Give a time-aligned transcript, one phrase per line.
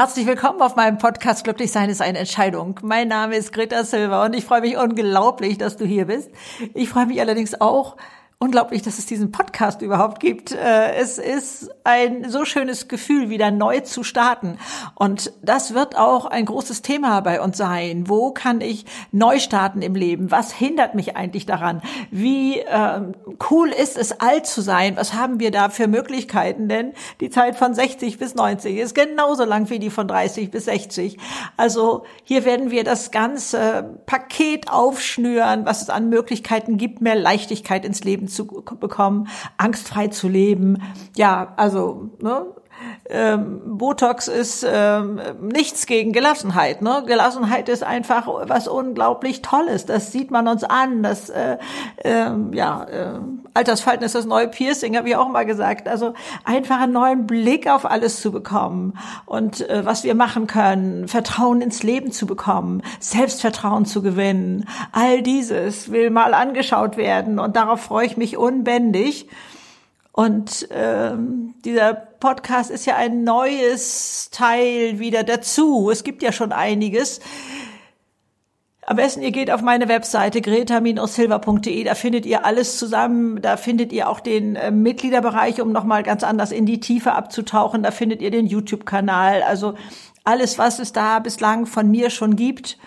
[0.00, 2.80] Herzlich willkommen auf meinem Podcast Glücklich sein ist eine Entscheidung.
[2.82, 6.30] Mein Name ist Greta Silva und ich freue mich unglaublich, dass du hier bist.
[6.72, 7.98] Ich freue mich allerdings auch,
[8.42, 10.52] unglaublich, dass es diesen Podcast überhaupt gibt.
[10.52, 14.56] Äh, es ist ein so schönes Gefühl, wieder neu zu starten.
[14.94, 18.08] Und das wird auch ein großes Thema bei uns sein.
[18.08, 20.30] Wo kann ich neu starten im Leben?
[20.30, 21.82] Was hindert mich eigentlich daran?
[22.10, 23.02] Wie äh,
[23.50, 24.96] cool ist es, alt zu sein?
[24.96, 26.66] Was haben wir da für Möglichkeiten?
[26.66, 30.64] Denn die Zeit von 60 bis 90 ist genauso lang wie die von 30 bis
[30.64, 31.18] 60.
[31.58, 37.84] Also hier werden wir das ganze Paket aufschnüren, was es an Möglichkeiten gibt, mehr Leichtigkeit
[37.84, 40.82] ins Leben zu bekommen, angstfrei zu leben.
[41.16, 42.46] Ja, also ne,
[43.08, 46.82] ähm, Botox ist ähm, nichts gegen Gelassenheit.
[46.82, 47.02] Ne?
[47.06, 49.86] Gelassenheit ist einfach was unglaublich Tolles.
[49.86, 51.02] Das sieht man uns an.
[51.02, 51.58] Das äh,
[51.96, 53.20] äh, ja, äh,
[53.54, 55.88] Altersfalten ist das neue Piercing, habe ich auch mal gesagt.
[55.88, 61.08] Also einfach einen neuen Blick auf alles zu bekommen und äh, was wir machen können,
[61.08, 64.68] Vertrauen ins Leben zu bekommen, Selbstvertrauen zu gewinnen.
[64.92, 69.28] All dieses will mal angeschaut werden und darauf freue ich mich unbändig.
[70.12, 75.88] Und ähm, dieser Podcast ist ja ein neues Teil wieder dazu.
[75.90, 77.20] Es gibt ja schon einiges.
[78.90, 83.92] Am besten, ihr geht auf meine Webseite greta-silver.de, da findet ihr alles zusammen, da findet
[83.92, 88.20] ihr auch den äh, Mitgliederbereich, um nochmal ganz anders in die Tiefe abzutauchen, da findet
[88.20, 89.74] ihr den YouTube-Kanal, also
[90.24, 92.78] alles, was es da bislang von mir schon gibt,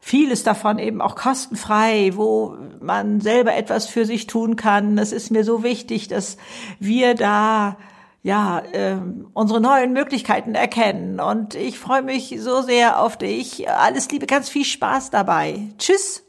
[0.00, 4.98] vieles davon eben auch kostenfrei, wo man selber etwas für sich tun kann.
[4.98, 6.36] Es ist mir so wichtig, dass
[6.80, 7.76] wir da
[8.24, 8.96] ja äh,
[9.34, 11.20] unsere neuen Möglichkeiten erkennen.
[11.20, 13.68] Und ich freue mich so sehr auf dich.
[13.70, 15.68] Alles Liebe, ganz viel Spaß dabei.
[15.78, 16.24] Tschüss.